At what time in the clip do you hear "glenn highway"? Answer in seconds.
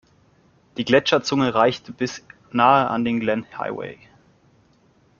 3.19-3.99